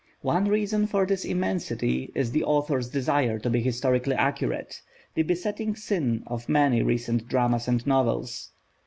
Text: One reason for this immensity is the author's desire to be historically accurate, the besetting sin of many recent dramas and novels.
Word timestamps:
One 0.23 0.45
reason 0.45 0.87
for 0.87 1.05
this 1.05 1.23
immensity 1.25 2.11
is 2.15 2.31
the 2.31 2.43
author's 2.43 2.89
desire 2.89 3.37
to 3.37 3.51
be 3.51 3.61
historically 3.61 4.15
accurate, 4.15 4.81
the 5.13 5.21
besetting 5.21 5.75
sin 5.75 6.23
of 6.25 6.49
many 6.49 6.81
recent 6.81 7.27
dramas 7.27 7.67
and 7.67 7.85
novels. 7.85 8.49